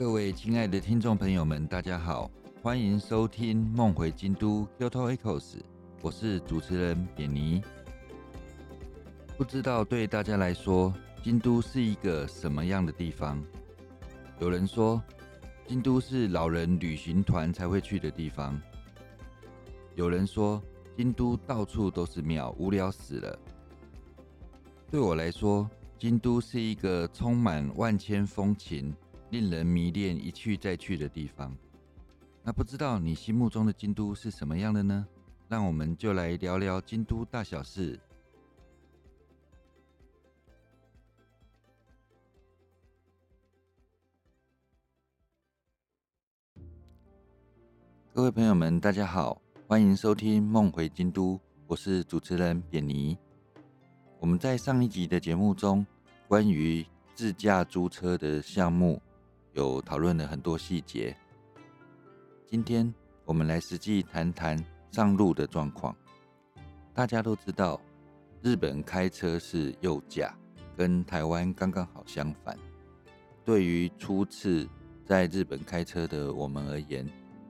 [0.00, 2.30] 各位亲爱的听众朋友们，大家好，
[2.62, 5.40] 欢迎收听《梦回京都 Kyoto Echoes》，
[6.00, 7.62] 我是主持人扁尼。
[9.36, 10.90] 不知道对大家来说，
[11.22, 13.44] 京都是一个什么样的地方？
[14.38, 15.02] 有人说，
[15.68, 18.58] 京都是老人旅行团才会去的地方；
[19.96, 20.62] 有人说，
[20.96, 23.38] 京都到处都是庙，无聊死了。
[24.90, 28.94] 对我来说，京都是一个充满万千风情。
[29.30, 31.56] 令人迷恋、一去再去的地方。
[32.42, 35.06] 那不知道你心目中的京都是什么样的呢？
[35.48, 37.98] 让我们就来聊聊京都大小事。
[48.12, 51.34] 各位朋友们，大家好，欢迎收听《梦回京都》，
[51.68, 53.16] 我是主持人扁尼。
[54.18, 55.86] 我们在上一集的节目中，
[56.26, 59.00] 关于自驾租车的项目。
[59.52, 61.16] 有讨论了很多细节。
[62.46, 62.92] 今天
[63.24, 64.56] 我们来实际谈谈
[64.92, 65.94] 上路的状况。
[66.94, 67.80] 大家都知道，
[68.42, 70.32] 日本开车是右驾，
[70.76, 72.56] 跟台湾刚刚好相反。
[73.44, 74.68] 对于初次
[75.04, 77.04] 在日本开车的我们而言，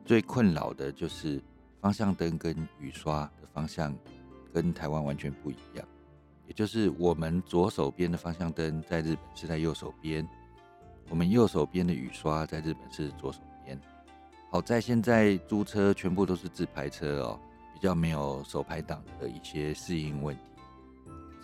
[0.06, 1.42] 最困扰的就是
[1.80, 3.94] 方向灯跟雨刷的方向
[4.54, 5.86] 跟台湾完全不一样。
[6.46, 10.26] 也就是我们左手边的方向灯在日本是在右手边。
[11.10, 13.78] 我们右手边的雨刷在日本是左手边。
[14.48, 17.38] 好在现在租车全部都是自排车哦，
[17.74, 20.42] 比较没有手排档的一些适应问题。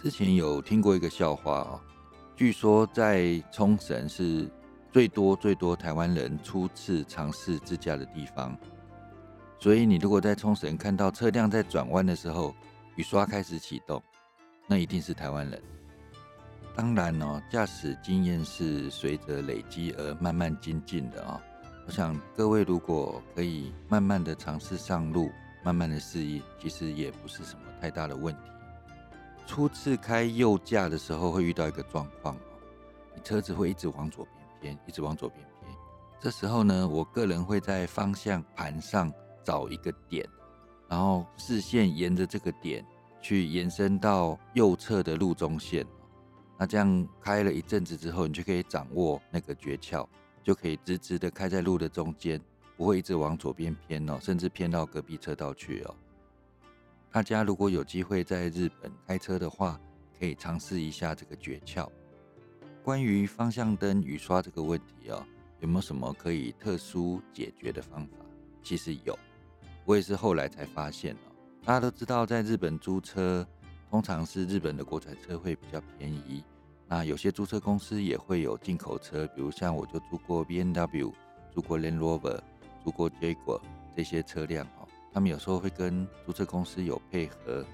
[0.01, 1.81] 之前有听过一个笑话哦，
[2.37, 4.49] 据说在冲绳是
[4.93, 8.57] 最多最多台湾人初次尝试自驾的地方，
[9.59, 12.55] 所以你如果在冲绳看到车辆在转弯的时候
[12.95, 14.03] 雨刷开始启动，
[14.67, 15.61] 那一定是台湾人。
[16.77, 21.41] 当然哦，驾驶经验是随着累积而慢慢精进的啊。
[21.87, 25.31] 我想各位如果可以慢慢的尝试上路，
[25.65, 28.41] 慢慢的适应，其实也不是什么太大的问题。
[29.47, 32.39] 初次开右驾的时候会遇到一个状况哦，
[33.15, 34.27] 你车子会一直往左
[34.61, 35.75] 边偏，一直往左边偏。
[36.21, 39.11] 这时候呢，我个人会在方向盘上
[39.43, 40.29] 找一个点，
[40.89, 42.85] 然后视线沿着这个点
[43.23, 45.87] 去延伸到右侧的路中线。
[46.59, 50.07] 那这样开了一阵子之后，你就可以掌握那个诀窍，
[50.43, 52.41] 就可以直直的开在路的中间，
[52.77, 55.95] 不会一直往左边偏哦，甚至偏到隔壁车道去哦。
[57.13, 59.79] 大家如果有机会在日本开车的话，
[60.19, 61.87] 可以尝试一下这个诀窍。
[62.83, 65.23] 关于方向灯雨刷这个问题哦，
[65.61, 68.25] 有没有什么可以特殊解决的方法？
[68.63, 69.19] 其实有，
[69.85, 71.33] 我也是后来才发现哦。
[71.65, 73.47] 大家都知道，在日本租车。
[73.97, 76.45] 通常是日本的国产车会比较便宜，
[76.87, 81.15] 那有些租车公司也会有进口车，比如像我就租过 B N W，
[81.51, 82.39] 租过 Land Rover，
[82.85, 83.59] 租过 Jaguar
[83.97, 84.87] 这些车辆哦。
[85.15, 87.65] 他们有时候会跟租车公司有配合，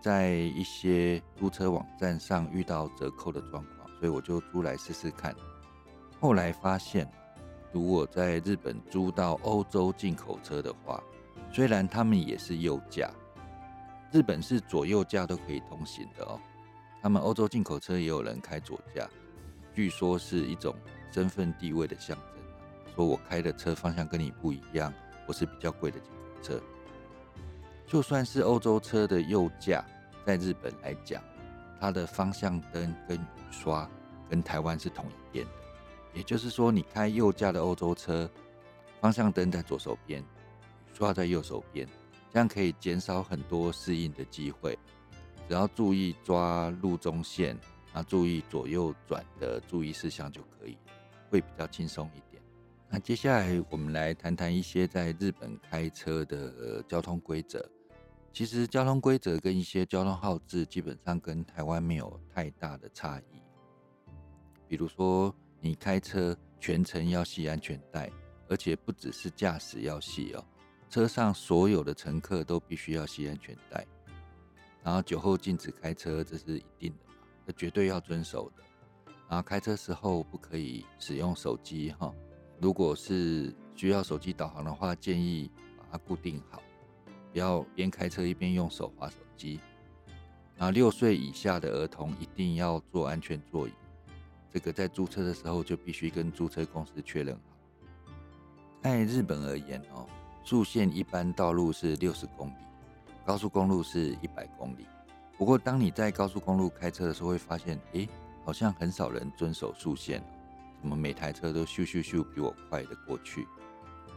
[0.00, 5.32] 在一些租车网站上遇到折扣的状况，所以我就租来试试看。
[6.18, 7.08] 后来发现，
[7.70, 11.00] 如果在日本租到欧洲进口车的话，
[11.52, 13.08] 虽然他们也是右驾。
[14.12, 16.40] 日本是左右驾都可以通行的哦，
[17.00, 19.08] 他们欧洲进口车也有人开左驾，
[19.72, 20.74] 据说是一种
[21.12, 22.94] 身份地位的象征。
[22.96, 24.92] 说我开的车方向跟你不一样，
[25.26, 26.60] 我是比较贵的进口车。
[27.86, 29.84] 就算是欧洲车的右驾，
[30.26, 31.22] 在日本来讲，
[31.80, 33.88] 它的方向灯跟雨刷
[34.28, 35.52] 跟台湾是同一边的，
[36.14, 38.28] 也就是说，你开右驾的欧洲车，
[39.00, 40.24] 方向灯在左手边，雨
[40.92, 41.88] 刷在右手边。
[42.32, 44.78] 这样可以减少很多适应的机会，
[45.48, 47.58] 只要注意抓路中线，
[47.92, 50.78] 啊，注意左右转的注意事项就可以，
[51.28, 52.42] 会比较轻松一点。
[52.88, 57.64] 那接下来我们来谈谈一些在日本开车的交通规则。
[58.32, 63.42] 其实交通规则跟一些交通号志基本上跟台湾没有太大的差异。
[64.68, 68.08] 比如说，你开车全程要系安全带，
[68.48, 70.44] 而且不只是驾驶要系哦。
[70.90, 73.86] 车上所有的乘客都必须要系安全带，
[74.82, 77.06] 然后酒后禁止开车，这是一定的？
[77.46, 78.64] 这绝对要遵守的。
[79.28, 82.12] 然后开车时候不可以使用手机哈，
[82.60, 85.48] 如果是需要手机导航的话，建议
[85.78, 86.60] 把它固定好，
[87.32, 89.60] 不要边开车一边用手划手机。
[90.56, 93.72] 然后六岁以下的儿童一定要坐安全座椅，
[94.52, 97.56] 这个在租车的时候就必须跟租车公司确认好。
[98.82, 100.04] 在日本而言哦。
[100.42, 102.54] 速线一般道路是六十公里，
[103.24, 104.86] 高速公路是一百公里。
[105.36, 108.08] 不过，当你在高速公路开车的时候，会发现，诶，
[108.44, 110.22] 好像很少人遵守速线，
[110.80, 113.46] 怎么每台车都咻咻咻比我快的过去？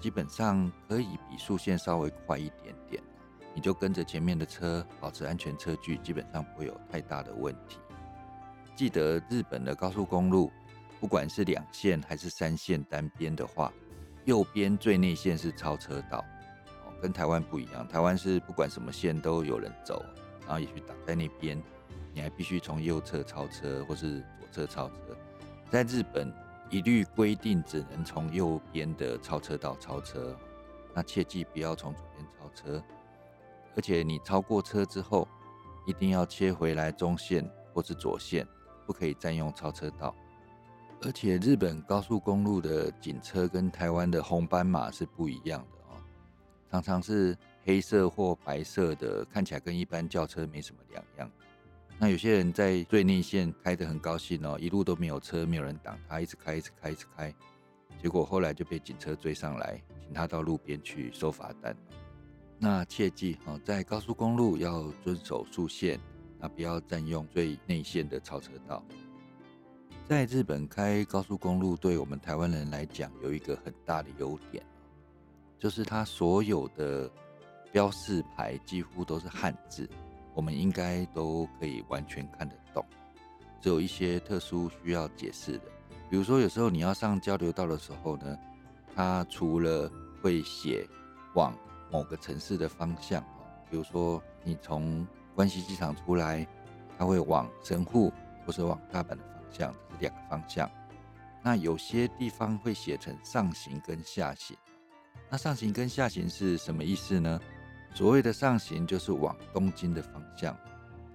[0.02, 3.02] 基本上可以比速线稍微快一点点，
[3.54, 7.78] 你就跟着前面的车，保持安全车距，基本上不会有太大的问题。
[8.76, 10.52] 记得日本的高速公路，
[11.00, 13.72] 不管是两线还是三线单边的话，
[14.26, 16.24] 右边最内线是超车道，
[16.86, 20.04] 哦，跟台湾不一样，台湾是不管什么线都有人走，
[20.42, 21.62] 然后也许挡在那边，
[22.14, 24.96] 你还必须从右侧超车或是左侧超车，
[25.70, 26.34] 在日本。
[26.70, 30.36] 一律规定只能从右边的超车道超车，
[30.92, 32.84] 那切记不要从左边超车。
[33.76, 35.28] 而且你超过车之后，
[35.86, 38.48] 一定要切回来中线或是左线，
[38.88, 40.16] 不可以占用超车道。
[41.06, 46.00] 而且日本高速公路的警车跟台湾的红斑马是不一样的哦，
[46.72, 51.30] 常常是黑色或白色的，看起来跟一般轿车没什么两样。
[52.00, 57.34] 那有些人在最内线开得很高兴哦，一路都没有车，没有人挡他，一直开，一直开，一直开，
[58.02, 61.76] 结果后来就被警车追上来，请他到路边去收罚单。
[62.58, 66.00] 那切记哦，在高速公路要遵守速线，
[66.40, 68.82] 那不要占用最内线的超车道。
[70.14, 74.64] 在日本开高速公路，对我们台湾人来讲有一个很大的优点，
[75.58, 77.10] 就是它所有的
[77.72, 79.90] 标示牌几乎都是汉字。
[80.36, 82.86] 我们应该都可以完全看得懂，
[83.60, 85.64] 只有一些特殊需要解释的，
[86.12, 88.38] 比如说有时候你要上交流道的时候呢，
[88.96, 90.88] 它除了会写
[91.34, 91.58] 往
[91.92, 93.20] 某个城市的方向
[93.68, 96.48] 比如说你从关西机场出来，
[97.00, 98.14] 它会往神户
[98.46, 100.70] 或是往大阪的向，这是两个方向。
[101.42, 104.58] 那有些地方会写成上行跟下行，
[105.30, 107.40] 那上行跟下行是什么意思呢？
[107.94, 110.58] 所谓的上行就是往东京的方向，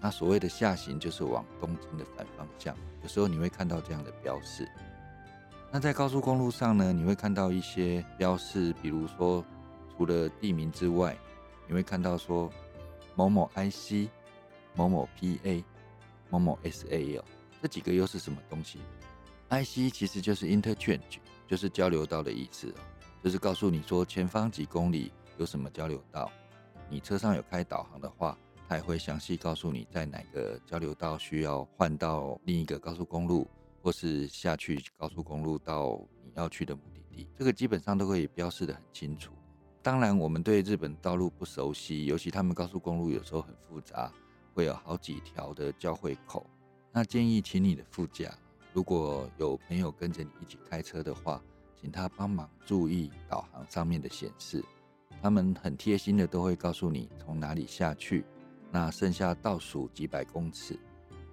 [0.00, 2.76] 那所谓的下行就是往东京的反方向。
[3.02, 4.69] 有时候你会看到这样的标示。
[5.70, 9.44] 那在高速公路上呢，你会看到一些标示，比如说
[9.96, 11.17] 除了地名之外，
[11.67, 12.50] 你会看到说
[13.14, 14.08] 某某 IC、
[14.75, 15.64] 某某 PA、
[16.31, 17.25] 某某 SA 哦，
[17.60, 18.78] 这几个又是什么东西
[19.50, 22.81] ？IC 其实就是 interchange，就是交流道的意思哦，
[23.22, 26.31] 就是告诉你说前方几公里有什么交流道。
[26.90, 28.38] 你车上有开导航的话，
[28.69, 33.46] 它也会详细告诉你在哪个交流道需要换到另一个高速公路，
[33.82, 37.28] 或是下去高速公路到你要去的目的地。
[37.37, 39.32] 这个基本上都可以标示的很清楚。
[39.82, 44.12] 当然，我们对日本道路不熟悉，尤其他们高速公路有时候很复杂，
[44.54, 46.46] 会有好几条的交汇口。
[46.99, 48.37] 那建议请你的副驾，
[48.73, 51.41] 如果有朋友跟着你一起开车的话，
[51.81, 54.65] 请他帮忙注意导航上面的显示。
[55.23, 58.25] 他们很贴心的都会告诉你从哪里下去，
[58.73, 60.77] 那剩下倒数几百公尺，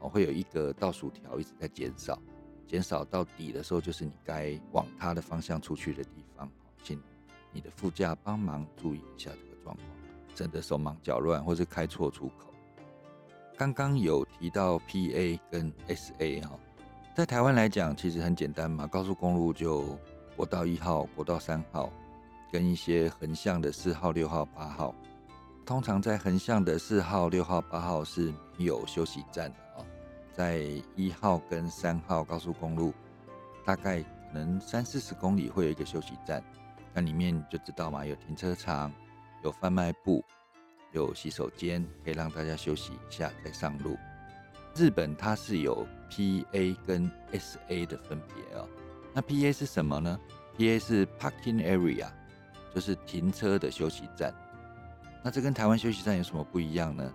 [0.02, 2.22] 哦，会有一个倒数条一直在减少，
[2.68, 6.48] 减少到底的时候就是你该往它的方向出去的地方，
[6.84, 7.02] 请
[7.52, 9.88] 你的副驾帮忙注意一下这个状况，
[10.36, 12.54] 省得手忙脚乱或是开错出口。
[13.58, 16.60] 刚刚有提到 PA 跟 SA 哈，
[17.16, 19.98] 在台湾来讲其实很简单嘛，高速公路就
[20.36, 21.92] 国道一号、国道三号。
[22.52, 24.96] 跟一些横向的四号、六号、八号，
[25.66, 29.84] 通常在横向的四号、六号、八号是没有休息站的啊。
[30.32, 30.62] 在
[30.96, 32.94] 一号跟三号高速公路，
[33.66, 36.42] 大概可能三四十公里会有一个休息站，
[36.94, 38.90] 那里面就知道嘛，有停车场、
[39.44, 40.24] 有贩卖部、
[40.96, 43.98] 有洗手间，可以让大家休息一下再上路。
[44.76, 48.68] 日本它是有 P A 跟 S A 的分别哦。
[49.14, 50.20] 那 P A 是什么呢
[50.58, 52.08] ？P A 是 Parking Area。
[52.74, 54.34] 就是停车的休息站，
[55.24, 57.10] 那这跟台湾休息站有什么不一样呢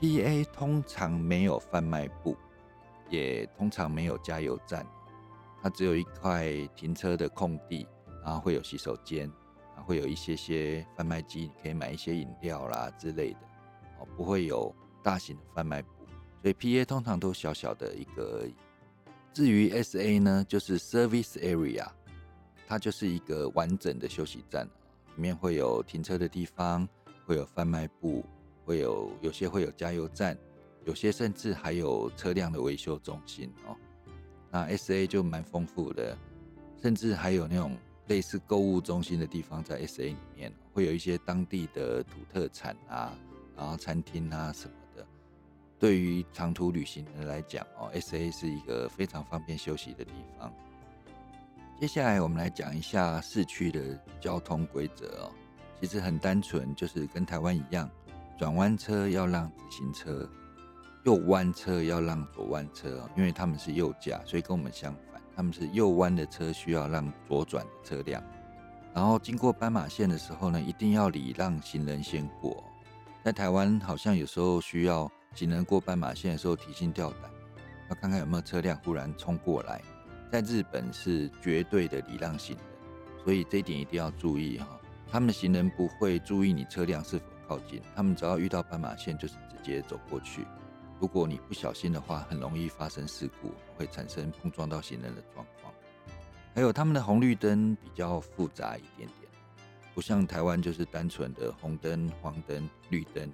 [0.00, 2.34] ？P A 通常没有贩卖部，
[3.10, 4.86] 也通常没有加油站，
[5.62, 7.86] 它只有一块停车的空地，
[8.24, 9.30] 然后会有洗手间，
[9.84, 13.38] 会有一些些贩卖机，你可以买一些饮料啦之类的，
[14.00, 15.88] 哦，不会有大型的贩卖部，
[16.42, 18.54] 所以 P A 通常都小小的一个而已。
[19.32, 21.86] 至于 S A 呢，就是 Service Area，
[22.66, 24.68] 它就是一个完整的休息站。
[25.16, 26.88] 里面会有停车的地方，
[27.24, 28.24] 会有贩卖部，
[28.64, 30.36] 会有有些会有加油站，
[30.84, 33.76] 有些甚至还有车辆的维修中心哦。
[34.50, 36.18] 那 S A 就蛮丰富的，
[36.82, 37.76] 甚至还有那种
[38.06, 43.16] 类似购物中心的地方在 S A 里面，会有一些当地的土特产啊，
[43.56, 45.06] 然后餐厅啊什么的。
[45.78, 50.52] 对于长途旅行人来讲哦，S A 是一个非常方便休息的地方。
[51.80, 55.32] 接下来我们来讲一下市区的交通规则哦。
[55.80, 57.90] 其实很单纯，就是跟台湾一样，
[58.38, 60.26] 转弯车要让直行车，
[61.04, 65.13] 右弯车要让左弯车，因为他们是右驾，所以跟我们相反。
[65.36, 68.22] 他们是右弯的车需要让左转的车辆，
[68.94, 72.62] 然后经过斑马线的时候呢，一定要礼让行人先过。
[73.22, 77.30] 在台湾好像有时候需要行人过斑马线的时候提心吊胆，
[77.88, 79.80] 要看看有没有车辆忽然冲过来。
[80.30, 84.66] 在日本是绝对的礼让行人，所以这一点一定要注意哈。
[85.10, 90.44] 他们的行人不会注意你车辆是否靠近，他们只要遇到斑马线就是直接走过去。
[91.04, 95.70] 如果你不小心的话，很容易发生事故，会产生碰撞到行人的状况。
[96.54, 99.30] 还有他们的红绿灯比较复杂一点点，
[99.94, 103.30] 不像台湾就是单纯的红灯、黄灯、绿灯，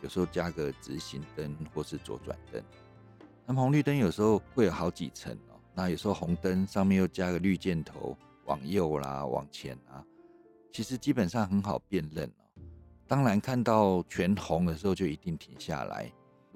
[0.00, 2.62] 有时候加个直行灯或是左转灯。
[3.44, 10.04] 那么红绿灯有时候会有好几层哦，那有时候红灯上面又加个绿箭头，往右啦、往前啊，
[10.72, 12.62] 其实基本上很好辨认哦。
[13.08, 16.08] 当然看到全红的时候就一定停下来。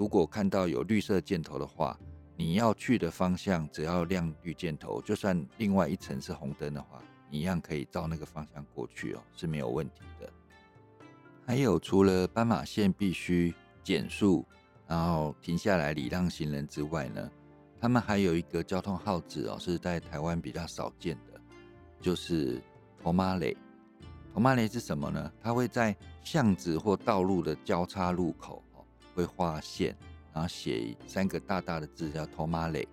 [0.03, 1.97] 如果看到有绿色箭头的话，
[2.37, 10.29] 你要去的方向只要亮绿箭头，就算另外一层是红灯的话，你一样可以照那个方向过去哦，是没有问题的。
[11.47, 13.55] 还有，除了斑马线必须
[13.85, 14.45] 减速，
[14.89, 17.31] 然后停下来礼让行人之外呢，
[17.81, 21.41] 他们还有一个交通号志哦，是在台湾比较少见的，
[22.01, 22.61] 就是
[23.01, 23.57] 头马雷。
[24.35, 25.33] 头马雷是什么呢？
[25.41, 28.65] 它会在巷子或道路的交叉路口。
[29.15, 29.97] 会画线，
[30.33, 32.87] 然后写三个大大的字叫“托马雷”，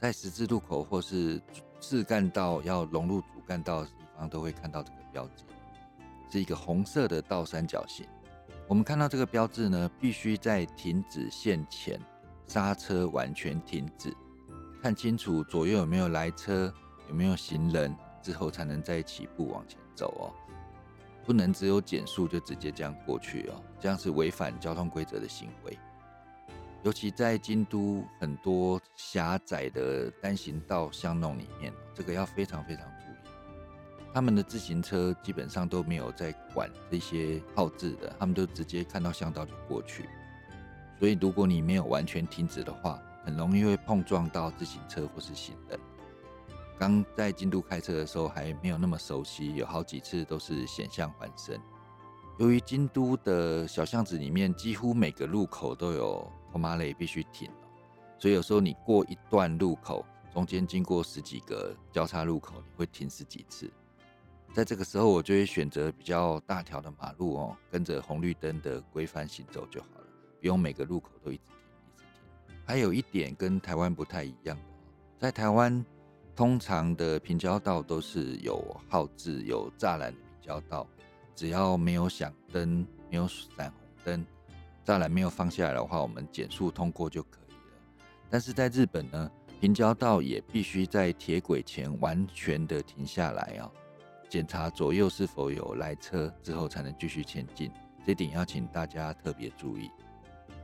[0.00, 1.40] 在十字路口或是
[1.80, 5.44] 次干道要融入主干道的地方，都会看到这个标志，
[6.30, 8.06] 是一个红色的倒三角形。
[8.68, 12.00] 我们看到这个标志呢，必须在停止线前
[12.46, 14.14] 刹车完全停止，
[14.82, 16.72] 看清楚左右有没有来车，
[17.08, 20.24] 有没有行人之后，才能再起步往前走哦。
[21.24, 25.78] 不能只有减速就直接这样过去哦，这样是违反交通规则的行为。
[26.82, 33.30] 尤其在京都很多狭窄的单行道巷弄里面，这个要非常非常注意。
[34.12, 40.08] 他们的自行车基本上都没有在管这些号志的，他们都直接看到巷道就过去。
[40.98, 45.78] 所以如果你没有完全停止的话，很容易会碰撞到自行车或是行人。
[46.80, 51.60] 刚在京都开车的时候还没有那么熟悉，有好几次都是险象环生。
[52.38, 57.50] 由于京都的小巷子里面几乎每个路口都有托马雷必须停
[58.18, 63.70] 所以有时候你过一段路口，中间经过十几个交叉路口，你会停十几次。
[64.54, 70.06] 在这个时候，我就会选择比较大条的马路哦，跟着红绿灯的规范行走就好了，
[70.40, 72.14] 不用每个路口都一直停一直
[72.46, 72.56] 停。
[72.64, 74.62] 还有一点跟台湾不太一样的，
[75.18, 75.84] 在台湾。
[76.40, 80.86] 通常的平交道都是有号志、有栅栏的平交道，
[81.36, 82.78] 只要没有响灯、
[83.10, 84.26] 没有闪红灯，
[84.82, 87.58] 栅栏没有放下来的话，我们减速通过就可以了。
[88.30, 89.30] 但是在日本呢，
[89.60, 93.70] 平交道也必须在铁轨前完全的停下来啊，
[94.26, 97.70] 检查左右是否有来车之后才能继续前进，
[98.06, 99.90] 这点要请大家特别注意。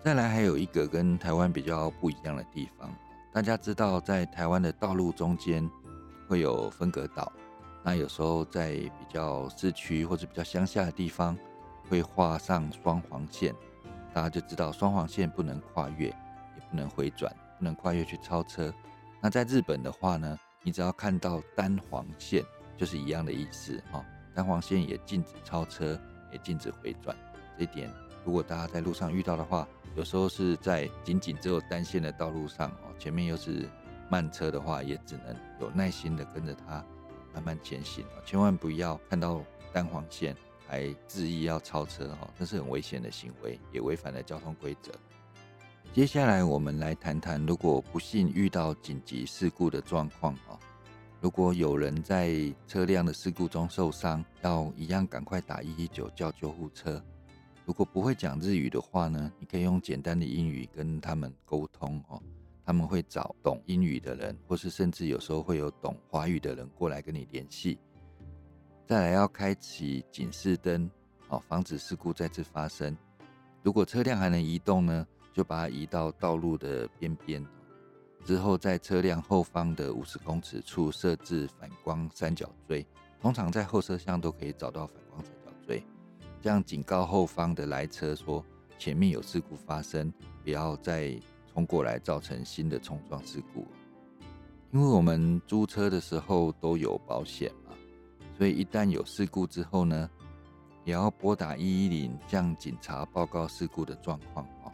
[0.03, 2.91] 再来还有一个跟台湾比较不一样的地方。
[3.37, 5.71] 大家知道，在台湾的道路中间
[6.27, 7.31] 会有分隔岛，
[7.85, 11.37] 那有时候在比较市区或者比较乡下的地方
[11.87, 13.55] 会画上双黄线，
[14.15, 18.73] 大家就知道双黄线不能跨越，也不能回转，不能跨越去超车。
[19.21, 22.43] 那在日本的话呢，你只要看到单黄线，
[22.79, 24.03] 就是一样的意思哈。
[24.35, 26.01] 单黄线也禁止超车，
[26.33, 27.15] 也禁止回转。
[27.59, 27.93] 这一点，
[28.25, 33.69] 如果大家在路上遇到的话，有时候是在仅仅只有单线的道路上哦，前面又是
[34.09, 36.85] 慢车的话，也只能有耐心的跟着它
[37.35, 40.35] 慢慢前行哦，千万不要看到单黄线
[40.67, 44.93] 还执意要超车哦，这是很危险的行为，也违反了交通规则。
[45.93, 50.59] 接下来我们来谈谈，如果不幸遇到紧急事故的状况哦，
[51.21, 52.31] 如果有人在
[52.67, 57.03] 车辆的事故中受伤，要一样赶快打一一九叫救护车。
[57.65, 62.23] 如果不会讲日语的话呢，你可以用简单的英语跟他们沟通哦。
[62.67, 67.79] 他们会找懂英语的人，或是甚至有时候会有懂华语的人过来跟你联系。
[68.87, 70.91] 再来要开启警示灯，
[71.29, 72.97] 哦，防止事故再次发生。
[73.63, 77.45] 如果车辆还能移动呢，就把它移到道路的边边。
[78.25, 82.85] 之后在车辆后方的五十公尺处设置反光三角锥，
[83.21, 85.81] 通常在后车厢都可以找到反光三角锥。
[86.43, 88.45] 这样警告后方的来车说
[88.79, 91.17] 前面有事故发生，不要再
[91.57, 93.67] 冲过来造成新的冲撞事故。
[94.73, 97.73] 因为我们租车的时候都有保险嘛，
[98.37, 100.11] 所以一旦有事故之后呢，
[100.85, 104.73] 也要拨打一一零向警察报告事故的状况哦。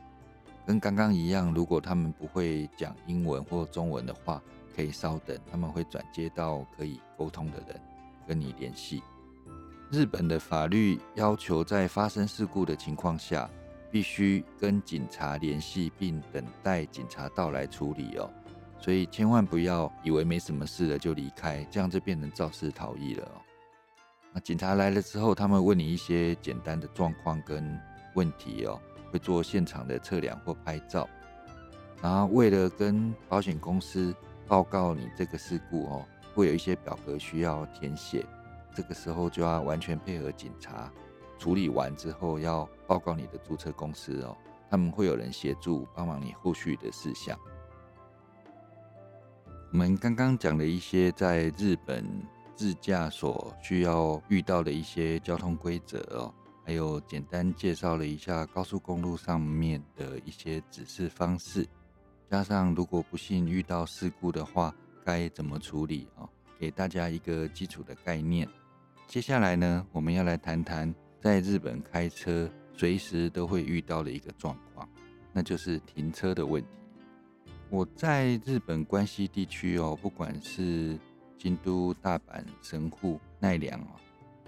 [0.66, 4.42] 跟刚刚一样，如果他们不会讲英文或中文的话，
[4.74, 7.80] 可以稍等，他们会转接到可以沟通的人
[8.26, 9.00] 跟你联系。
[9.88, 13.48] 日本的法律要求，在发生事故的情况下，
[13.92, 18.28] 必须跟警察联系，并等待警察到来处理哦。
[18.80, 23.38] 所以千万不要以为没什么事了就离开，这样就变成肇事逃逸了哦。
[24.32, 27.78] 那警察来了之后，他们问你一些简单的状况跟
[28.14, 28.80] 问题哦，
[29.12, 31.08] 会做现场的测量或拍照。
[32.00, 34.12] 然后为了跟保险公司
[34.48, 38.24] 报告你这个事故哦，会有一些表格需要填写。
[38.74, 40.90] 这个时候就要完全配合警察
[41.42, 44.36] 处理完之后，要报告你的注册公司哦，
[44.70, 47.36] 他们会有人协助帮忙你后续的事项。
[49.72, 52.06] 我们刚刚讲了一些在日本
[52.54, 56.32] 自驾所需要遇到的一些交通规则哦，
[56.64, 61.66] 还有简单介绍了一下高速公路上面的一些指示方式，
[62.30, 64.72] 加上如果不幸遇到事故的话，
[65.04, 68.48] 该怎么处理哦，给大家一个基础的概念。
[69.08, 74.88] 接下来呢，我们要来谈谈在日本开车随时都会遇到的一个状况，
[75.32, 76.68] 那就是停车的问题。
[77.70, 80.98] 我在日本关西地区哦，不管是
[81.38, 83.86] 京都、大阪、神户、奈良哦，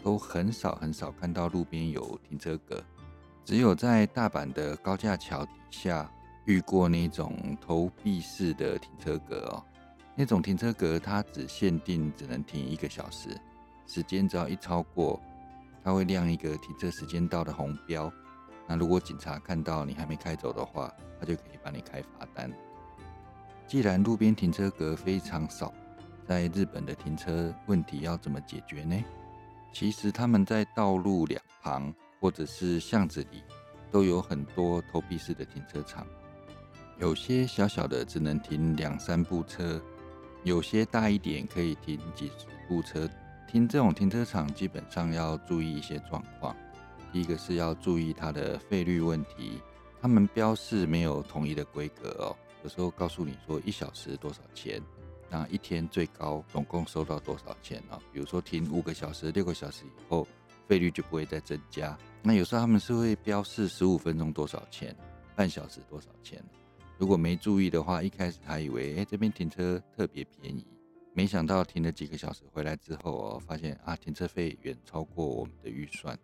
[0.03, 2.83] 都很少很少看到路边有停车格，
[3.45, 6.11] 只有在大阪的高架桥底下
[6.45, 9.63] 遇过那种投币式的停车格哦。
[10.17, 13.29] 那种停车格它只限定只能停一个小时。
[13.87, 15.21] 时间只要一超过，
[15.85, 18.11] 它会亮一个停车时间到的红标。
[18.67, 22.51] 那如果警察看到你还没开走的话，他就可以帮你开罚单。
[23.67, 25.73] 既然路边停车格非常少，
[26.27, 29.05] 在日本的停车问题要怎么解决呢？
[29.73, 33.43] 其实他们在道路两旁或者是巷子里
[33.91, 36.07] 都有很多投币式的停车场，
[36.99, 39.79] 有些小小的只能停两三部车，
[40.45, 43.07] 有些大一点可以停几十部车。
[43.47, 46.55] 停这种停车场，基本上要注意一些状况。
[47.13, 49.61] 第一个是要注意它的费率问题，
[50.01, 52.37] 他们标示没有统一的规格哦。
[52.65, 54.83] 有时候告诉你说一小时多少钱，
[55.31, 58.01] 那一天最高总共收到多少钱哦？
[58.13, 60.27] 比如说停五个小时、六个小时以后，
[60.67, 61.97] 费率就不会再增加。
[62.23, 64.97] 那有时候他们是会标示十五分钟多少钱，
[65.37, 66.43] 半小时多少钱。
[66.99, 70.67] 如果没注意的话，一开始还以为哎这边停车特别便宜。
[71.17, 76.19] 没想到停了几个小时回来之后哦，发现啊停车费远超过我们的预算。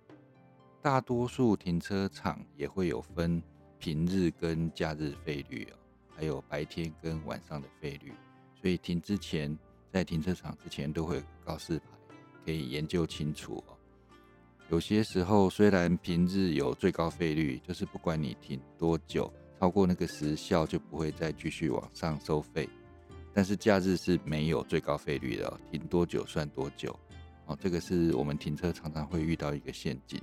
[0.82, 3.40] 大多数停车场也会有分
[3.78, 5.76] 平日跟假日费率哦，
[6.16, 8.12] 还有白天跟晚上的费率。
[8.60, 9.56] 所以停之前，
[9.92, 11.84] 在停车场之前都会告示牌，
[12.44, 13.76] 可以研究清楚哦。
[14.70, 22.68] 有些时候虽然平日有最高费率，就是不管你停多久，超过那个时效就不会再继续往上收费。
[23.32, 26.98] 但是假日是没有最高费率的，停多久算多久。
[27.46, 30.20] 哦，这个是我们停车常常会遇到一个陷阱。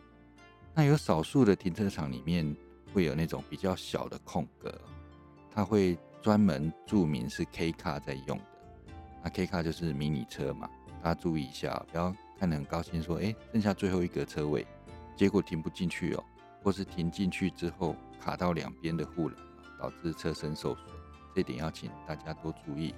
[0.74, 2.56] 那有少数的停车场里面
[2.94, 4.74] 会有那种比较小的空格，
[5.52, 8.44] 它会专门注明是 K 卡在用的。
[9.24, 10.70] 那 K 卡就是迷你车嘛，
[11.02, 14.66] 大家注意一下，不要看得很高兴说，哎，剩下最后一个车位，
[15.16, 16.24] 结果停不进去哦，
[16.62, 19.38] 或是停进去之后卡到两边的护栏，
[19.80, 20.97] 导致车身受损。
[21.38, 22.96] 这点要请大家多注意。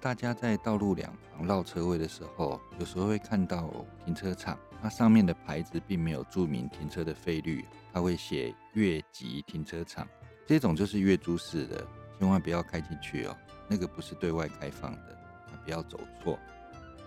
[0.00, 3.72] 大家在道路两旁绕车位的时候，有时候会看到
[4.04, 10.04] 停车场，它上面的牌子并没有注明停车的费率，它会写月级停车场，
[10.44, 11.86] 这种就是月租式的，
[12.18, 13.36] 千万不要开进去哦，
[13.68, 15.16] 那个不是对外开放的，
[15.64, 16.36] 不要走错。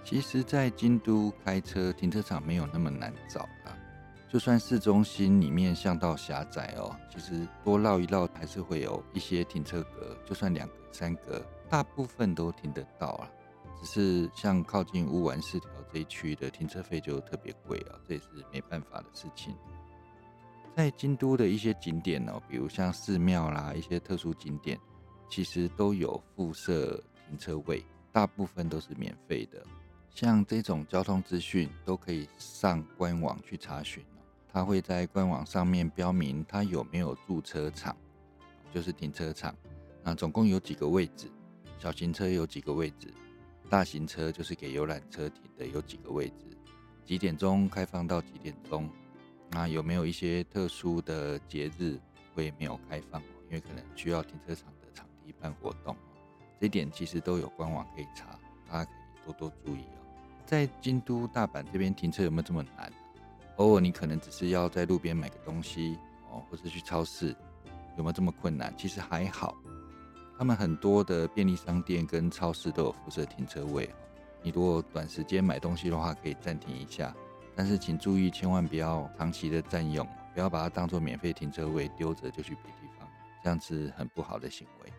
[0.05, 3.74] 其实，在京都开车停车场没有那么难找啦。
[4.35, 13.31] 就算市中心里面巷道狭窄哦，其实多绕一绕还是会有一些停车格，就算两格三格，大部分都停得到啊。
[13.79, 19.55] 只是像靠近乌丸四条这一区的停车费就特别贵啊，这也是没办法的事情。
[20.75, 24.77] 在京都的一些景点哦，比如像寺庙啦，一些特殊景点，
[25.29, 29.65] 其实都有附设停车位，大部分都是免费的。
[30.09, 34.03] 像这种交通资讯都可以上官网去查询。
[34.55, 37.93] 它会在官网上面标明它有没有驻车场，
[38.73, 39.53] 就是停车场。
[40.01, 41.29] 那总共有几个位置？
[41.77, 43.13] 小型车有几个位置？
[43.69, 46.57] 大型车就是给游览车停的，有几个位置？
[47.03, 48.89] 几点钟开放到几点钟？
[49.51, 51.99] 那有没有一些特殊的节日
[52.33, 53.21] 会没有开放？
[53.49, 55.93] 因为可能需要停车场的场地办活动。
[56.61, 58.39] 这点其实都有官网可以查，
[58.71, 59.99] 大家可以多多注意哦。
[60.45, 62.89] 在京都、大阪这边停车有没有这么难？
[63.57, 65.97] 偶尔你可能只是要在路边买个东西
[66.29, 67.35] 哦，或是去超市，
[67.97, 68.73] 有没有这么困难？
[68.77, 69.55] 其实还好，
[70.37, 73.89] 他们很多的便利商店跟超市都有附设停车位。
[74.43, 77.15] 你如果短时间买东西的话，可以暂停一下，
[77.55, 83.07] 但是请注意，千万不要长期的占用，不要把它当做免费停车位丢着就去别地方，
[83.41, 84.93] 这样是很不好的行为。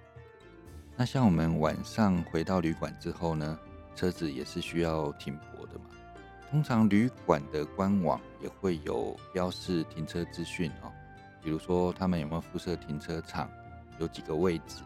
[0.97, 3.59] 那像我们晚上回到旅馆之后呢，
[3.95, 5.85] 车子也是需要停泊的嘛。
[6.51, 10.93] 通常旅馆的官网也会有标示停车资讯哦，
[11.43, 13.51] 比如说他们有没有附设停车场，
[13.99, 14.83] 有几个位置。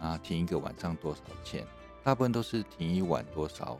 [0.00, 1.66] 啊，停一个晚上多少钱？
[2.04, 3.76] 大部分都是停一晚多少。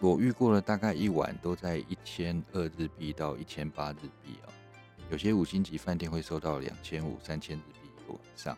[0.00, 4.48] 我遇过了，大概一晚都在一千二日币到一千八日币哦。
[5.10, 8.56] 有些五星级饭店会收到两千五、三千日币一个晚上，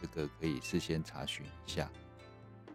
[0.00, 1.90] 这个可以事先查询一下。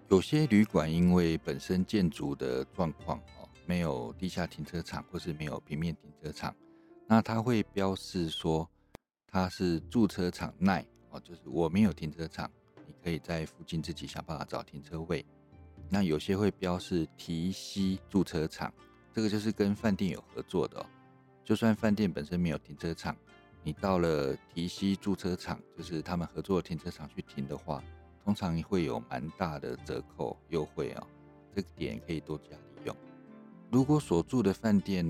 [0.09, 6.56] 有些旅馆因为本身建筑的状况哦，没有地下停车场或是没有平面停车场，
[7.08, 8.69] 那它会标示说
[9.28, 12.49] 它是驻车场内哦，就是我没有停车场。
[12.86, 15.26] 你可以在附近自己想办法找停车位。
[15.89, 18.73] 那有些会标示提西驻车场，
[19.13, 20.86] 这个就是跟饭店有合作的。
[21.43, 23.15] 就算饭店本身没有停车场，
[23.63, 27.84] 你到了提西驻车场，就是他们合作的停车场去停的话，
[28.23, 31.08] 通常会有蛮大的折扣优惠哦。
[31.56, 32.58] 这个点可以多加。
[33.73, 35.03] 如果所住的饭店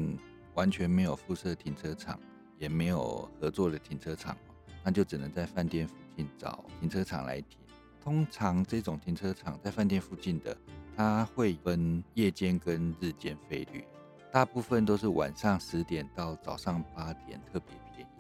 [0.53, 2.17] 完全没有附设停车场，
[2.57, 4.37] 也没有合作的停车场，
[4.81, 7.59] 那就只能在饭店附近找停车场来停。
[8.01, 10.57] 通常这种停车场在饭店附近的，
[10.95, 13.85] 它会分夜间跟日间费率，
[14.31, 18.11] 大部分都是晚上十点到早上八点特别便宜，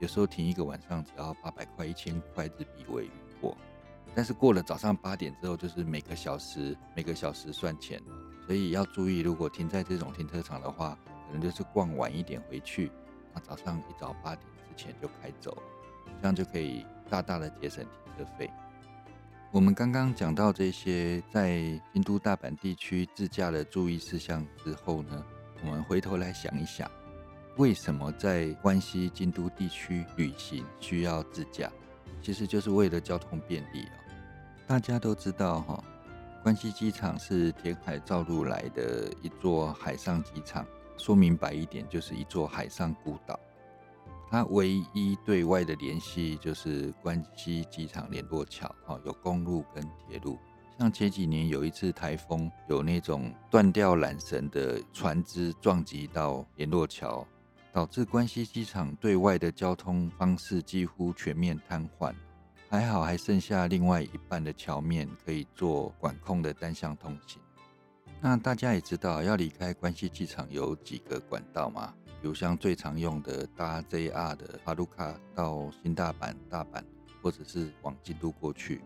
[0.00, 3.56] 有时候停一个晚上只要八百块、一千块日币为余过。
[4.16, 8.02] 但是过了早上八点之后，就是每个小时每个小时算钱，
[8.46, 12.90] 所以要注意，如果停在这种停车场的话，可能就是逛晚一点回去，
[13.32, 15.56] 那早上一早八点之前就开走，
[16.20, 18.50] 这样就可以大大的节省停车费。
[19.50, 21.60] 我们刚刚讲到这些在
[21.92, 25.24] 京都、大阪地区自驾的注意事项之后呢，
[25.62, 26.90] 我们回头来想一想，
[27.58, 31.70] 为什么在关西京都地区旅行需要自驾？
[32.22, 33.92] 其实就是为了交通便利哦。
[34.66, 35.84] 大家都知道哈，
[36.42, 40.66] 关西机场是填海造陆来的一座海上机场，
[40.98, 43.38] 说明白一点，就是一座海上孤岛。
[44.28, 50.36] 它唯一对外的联系就是关西机场联络桥，哦，有公路跟铁路。
[50.80, 57.24] 像前几年有一次台风，有那种断掉缆绳的船只撞击到联络桥，
[57.72, 62.12] 导致关西机场对外的交通方式几乎全面瘫痪。
[62.72, 67.38] 还好还剩下另外一半的桥面可以做管控的单向通行。
[68.18, 71.92] 那大家也知道，要离开关西机场有几个管道嘛？
[72.22, 76.82] 比如像最常用的搭 JR 的哈鲁卡到新大阪、大阪，
[77.20, 78.80] 或者是往京都过去。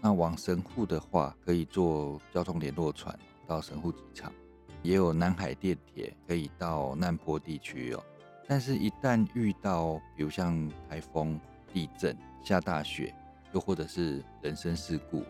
[0.00, 3.18] 那往神户的话，可以坐交通联络船
[3.48, 4.32] 到神户机场，
[4.80, 8.04] 也有南海电铁可以到难波地区哦。
[8.46, 11.40] 但是，一旦遇到比如像台风、
[11.72, 13.12] 地震、下大雪，
[13.54, 15.24] 又或者是人身事故，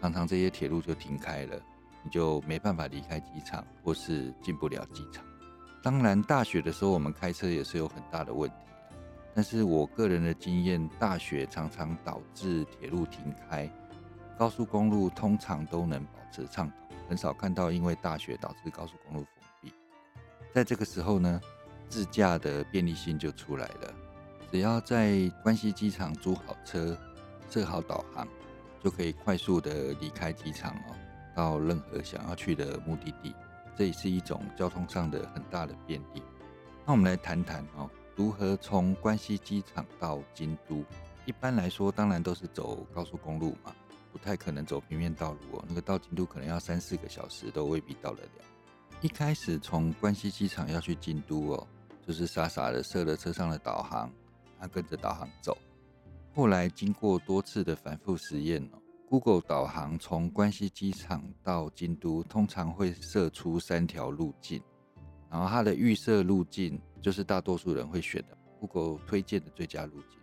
[0.00, 1.60] 常常这些铁路就停开了，
[2.02, 5.22] 你就没办法离开机场，或是进不了机场。
[5.82, 8.56] 当然，大雪的时候我们开车也是有很大的问题。
[9.34, 13.70] 但是我个人的经验，大雪常常导致铁路停开，
[14.38, 16.78] 高速公路通常都能保持畅通，
[17.10, 19.70] 很少看到因为大雪导致高速公路封闭。
[20.54, 21.38] 在这个时候呢，
[21.90, 23.94] 自驾的便利性就出来了，
[24.50, 26.98] 只要在关西机场租好车，
[27.50, 28.26] 设好导航，
[28.82, 30.94] 就可以快速的离开机场哦，
[31.34, 33.34] 到任何想要去的目的地。
[33.76, 36.22] 这也是一种交通上的很大的便利。
[36.86, 40.84] 那我们来谈谈哦，如何从关西机场到京都？
[41.26, 43.74] 一般来说，当然都是走高速公路嘛，
[44.12, 45.64] 不太可能走平面道路哦。
[45.68, 48.30] 那个到京都可能要三四个小时，都未必到得了。
[49.02, 51.66] 一开始从关西机场要去京都哦，
[52.06, 54.10] 就是傻傻的设了车上的导航，
[54.58, 55.58] 他跟着导航走。
[56.36, 58.78] 后来经过多次的反复实验哦。
[59.08, 64.60] Google 导航从关西机场到京都，通常会设出三条路径，
[65.30, 70.20] 然后它的预设路径就是大多数人会选的 Google 推荐的最佳路径。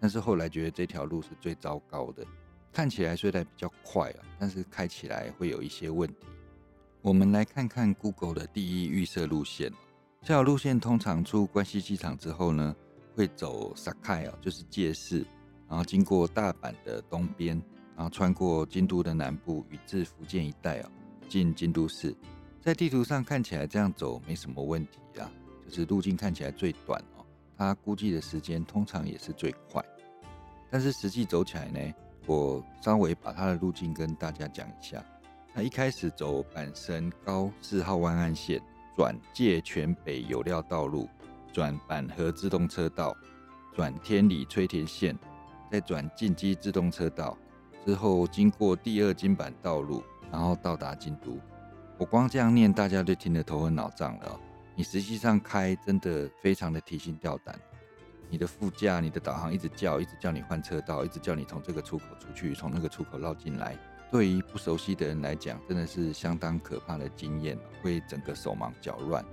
[0.00, 2.26] 但是后来觉得这条路是最糟糕的，
[2.72, 6.26] 看起来虽然比较快啊，但是开起来会有一些问题。
[7.02, 9.72] 我们来看看 Google 的第一预设路线，
[10.22, 12.74] 这条路线通常出关西机场之后呢，
[13.14, 15.24] 会走 Sakai 啊，就是借市，
[15.72, 17.58] 然后经过大阪的东边。
[17.94, 20.90] 然后穿过京都的南部，与至福建一带哦，
[21.28, 22.16] 进京都市。
[22.60, 25.30] 在地图上看起来这样走没什么问题啊，
[25.66, 27.24] 就是路径看起来最短哦。
[27.56, 29.84] 它估计的时间通常也是最快，
[30.70, 31.94] 但是实际走起来呢，
[32.26, 35.04] 我稍微把它的路径跟大家讲一下。
[35.54, 38.60] 它一开始走阪神高四号湾岸线，
[38.96, 41.08] 转界泉北有料道路，
[41.52, 43.14] 转板河自动车道，
[43.76, 45.16] 转天理吹田线，
[45.72, 47.34] 再转进机自动车道，
[47.86, 51.38] 之后经过第二金板道路，然后到达京都。
[51.96, 54.38] 我光这样念，大家就听得头昏脑胀了。
[54.76, 57.58] 你实际上开真的非常的提心吊胆。
[58.28, 63.74] 你的副驾、你的导航一直叫，一直叫你换车道，一直叫你从这个出口出去，从那个出口绕进来。
[64.10, 69.24] 对于不熟悉的人来讲，真的是相当可怕的经验，会整个手忙脚乱。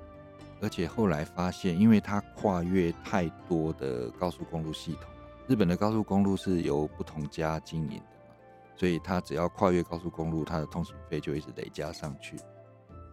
[0.62, 5.04] 而且后来发现，因为它跨越太多的高速公路系统，
[5.50, 8.36] 日本的高速公路是由不同家经营的嘛，
[8.76, 12.38] 所以它只要跨越高速公路，它的通行费就一直累加上去。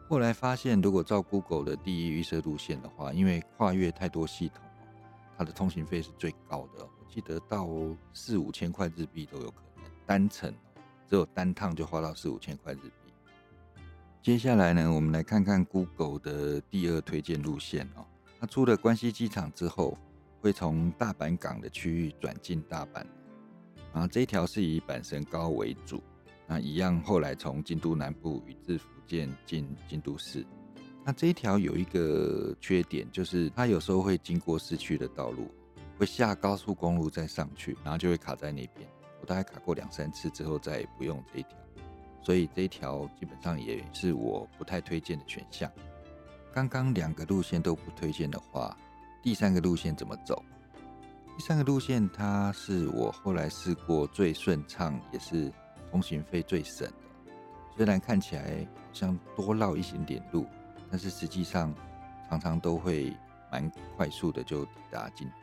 [0.07, 4.63] 后来发现，如果照 Google 的第一预设路线的话，因为跨越太多系统。
[5.39, 7.67] 它的通行费是最高的，我记得到
[8.13, 10.53] 四五千块日币都有可能，单程
[11.09, 13.13] 只有单趟就花到四五千块日币。
[14.21, 18.05] 接下来呢，我们来看看 Google 的第二推荐路线哦。
[18.39, 19.97] 它出了关西机场之后，
[20.47, 23.05] 会从大阪港的区域转进大阪，
[23.93, 26.01] 然后这一条是以阪神高为主，
[26.47, 30.47] 那一样后来从京都南部宇治福建进京都市。
[31.05, 35.51] 那这一条有一个缺点，就是它有时候会经过市区的道路，
[35.99, 38.89] 会下高速公路再上去，然后就会卡在那边。
[39.21, 41.59] 我大概卡过两三次之后，再也不用这一条，
[42.23, 45.69] 所以这一条基本上也是我不太推荐的选项。
[46.53, 48.79] 刚刚两个路线都不推荐的话，
[49.27, 50.41] 第三个路线怎么走？
[51.37, 55.53] 第三个路线它是我后来试过最顺畅，也是
[55.91, 57.33] 通行费最省的。
[57.77, 60.47] 虽然看起来像多绕一点点路。
[60.89, 61.75] 但是实际上，
[62.31, 63.13] 常常都会
[63.51, 65.35] 蛮快速的就抵达京都。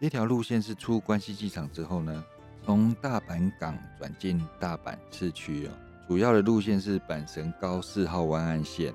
[0.00, 2.24] 这条路线是出关西机场之后呢，
[2.64, 5.70] 从大阪港转进大阪市区哦。
[6.08, 8.94] 主要的路线是阪神高四号湾岸线、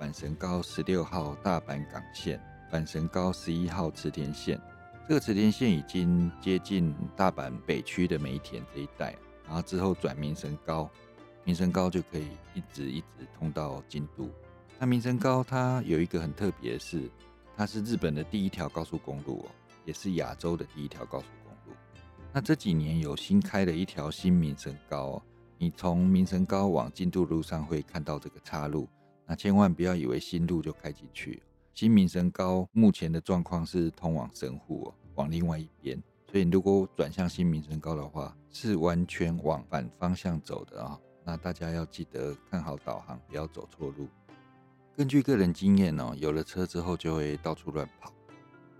[0.00, 4.60] 阪神高十六号大阪港线、阪神高十一号池田线。
[5.08, 10.90] 这个池田线已经接近大阪北区的梅田这一带，然后之后转民神高，
[11.44, 14.28] 民神高就可以一直一直通到京都。
[14.78, 17.10] 那民神高它有一个很特别的是，
[17.56, 19.50] 它是日本的第一条高速公路哦，
[19.86, 21.76] 也是亚洲的第一条高速公路。
[22.32, 25.22] 那这几年有新开了一条新民神高哦，
[25.56, 28.86] 你从民神高往京都路上会看到这个岔路，
[29.26, 31.42] 那千万不要以为新路就开进去。
[31.78, 35.96] 新民神高目前的状况是通往神户哦，往另外一边，
[36.28, 40.98] 所以如果转向新民神高的话，是完全往反方向走的啊。
[41.24, 44.08] 那大家要记得看好导航，不要走错路。
[44.96, 48.12] 根据个人经验哦，有了车之后就会到处乱跑。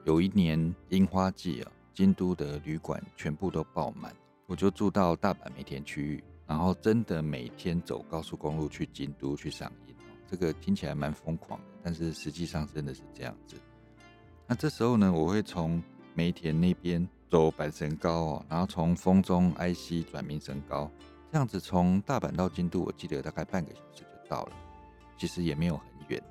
[0.04, 4.12] 有一年樱花季啊，京都的旅馆全部都爆满，
[4.46, 9.87] 我就住到大阪梅田区域，然后真的每天走高速公路去京都去赏樱。
[10.30, 13.56] 这个听起来蛮疯狂的，但是实际上真的是这样子。
[14.46, 15.82] 那这时候呢，我会从
[16.14, 20.90] 梅田那边走阪神高哦，然后从丰中 IC 转名神高，
[21.32, 24.52] 这样子从大阪到京都，我记得大概半个小时就到了。
[25.16, 26.22] 其实也没有很远，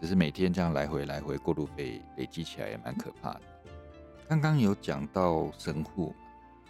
[0.00, 3.42] 只是每天这样来回来回过路费累积起来也蛮可怕的。
[4.28, 6.14] 刚刚有讲到神户，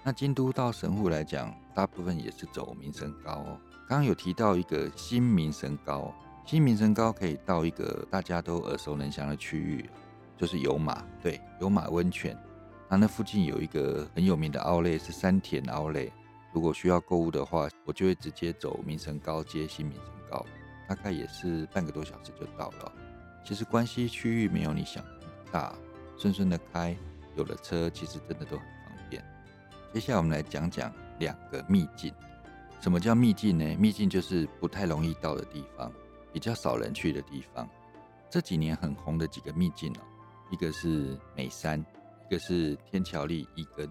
[0.02, 3.58] 那京都到神户来讲，大部分也是走民神高哦。
[3.88, 6.12] 刚刚有提到一个新民神高，
[6.46, 9.88] 新民神高可以到一个大家都耳熟能详的区域，
[10.36, 12.36] 就是有马，对，有马温泉。
[12.88, 16.06] 那那附近有一个很有名的奥莱是山田奥莱，
[16.52, 20.44] 如果需要购物的话，我就会直接走民神高街新民神高。
[20.86, 22.92] 大概也是半个多小时就到了。
[23.42, 25.74] 其实关西区域没有你想的那么大，
[26.18, 26.94] 顺顺的开，
[27.36, 29.24] 有了车其实真的都很方便。
[29.94, 32.12] 接下来我们来讲讲两个秘境。
[32.82, 33.64] 什么叫秘境呢？
[33.78, 35.90] 秘境就是不太容易到的地方，
[36.34, 37.66] 比较少人去的地方。
[38.28, 40.02] 这几年很红的几个秘境哦，
[40.50, 41.78] 一个是美山，
[42.26, 43.88] 一个是天桥立一根。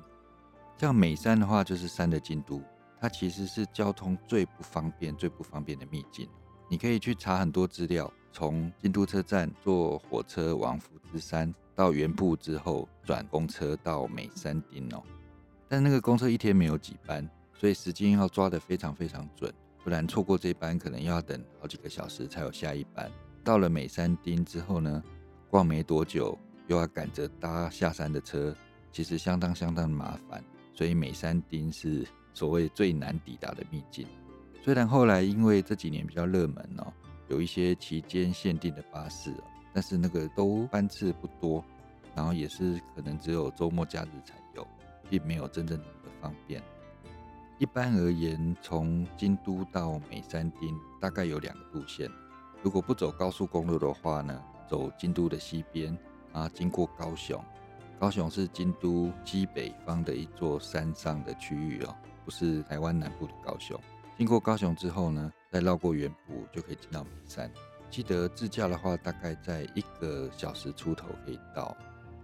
[0.78, 2.62] 像美山的话，就是山的京都，
[3.00, 6.28] 它其实是交通最不方便、最不方便的秘境。
[6.70, 15.02] 你可以去查很多资料，从京都车站坐火车往福知山，到原部之后转公车到美山町哦。
[15.70, 23.12] 但那个公车一天没有几班，所以时间要抓得非常非常准，不然错过这班可能又要等好几个小时才有下一班。
[23.44, 25.04] 到了美山町之后呢，
[25.50, 28.56] 逛没多久又要赶着搭下山的车，
[28.92, 30.44] 其实相当相当麻烦。
[30.74, 34.08] 所以美山町是所谓最难抵达的秘境。
[34.62, 36.92] 虽然后来因为这几年比较热门哦，
[37.28, 39.44] 有一些期间限定的巴士哦，
[39.74, 41.64] 但是那个都班次不多，
[42.16, 44.66] 然后也是可能只有周末假日才有，
[45.10, 45.86] 并没有真正的
[46.22, 46.64] 方便。
[47.64, 52.12] 一般而言，从京都到美山町大概有两个路线。
[52.62, 54.38] 如果不走高速公路的话呢，
[54.70, 55.98] 走京都的西边
[56.34, 57.42] 啊，经过高雄。
[57.98, 61.96] 高雄是京都西北方的一座山上的区域哦，
[62.26, 63.80] 不是台湾南部的高雄。
[64.18, 67.50] 经过高雄之后呢，再绕过原部就可以进到美山。
[67.90, 71.74] 记得自驾的话，大概在一个小时出头可以到。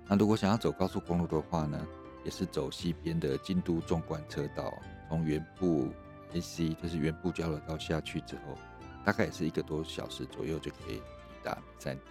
[0.06, 1.88] 那如果想要走高速公路的话呢，
[2.26, 4.78] 也是走西边的京都纵贯车道，
[5.10, 5.90] 从原部
[6.32, 8.56] AC 就是原部交流道下去之后，
[9.04, 11.04] 大概也是一个多小时左右就可以抵
[11.44, 12.04] 达山顶。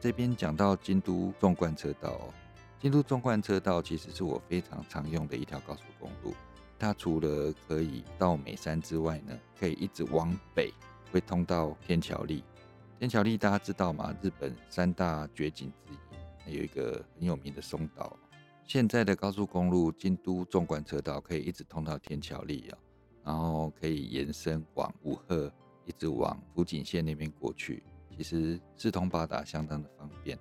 [0.00, 2.20] 这边讲到京都纵贯车道。
[2.80, 6.34] 京都纵贯车道其实是我非常常用的一条高速公路。
[6.78, 10.70] 它除了可以到美山之外呢，可以一直往北，
[11.10, 12.44] 会通到天桥立。
[12.98, 14.14] 天桥立大家知道吗？
[14.20, 15.94] 日本三大绝景之
[16.50, 18.14] 一，有一个很有名的松岛。
[18.66, 22.78] 现在的高速公路京都纵贯车道可以一直通到天桥立啊，
[23.22, 25.52] 然后可以延伸往五鹤，
[25.84, 27.82] 一直往福井县那边过去，
[28.16, 30.38] 其实四通八达，相当的方便。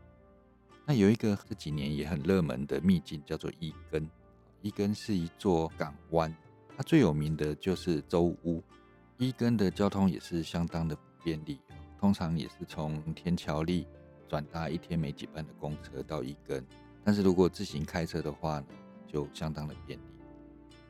[0.86, 4.10] 那有一个这几年也很热门的秘境，叫做伊根。
[4.62, 6.34] 伊根是一座港湾，
[6.78, 8.64] 它最有名的就是舟屋。
[9.18, 11.60] 伊根的交通也是相当的便利，
[12.00, 13.86] 通常也是从天桥立
[14.30, 16.66] 转搭一天没几班的公车到伊根。
[17.04, 18.66] 但是如果自行开车的话呢，
[19.08, 20.04] 就相当的便利。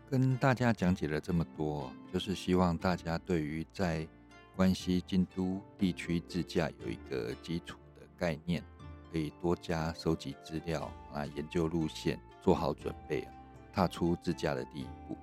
[0.09, 4.07] 跟大家讲解了这么多，就是希望大家对于在
[4.55, 8.63] 关西京都地区自驾有一个基础的概念。
[9.11, 13.31] 可以多加收集资料啊，研究路线，做好准备，啊
[13.71, 15.15] 踏出自驾的第一步。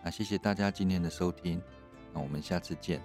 [0.00, 1.60] 那谢谢大家今天的收听，
[2.12, 3.00] 那我们下次见。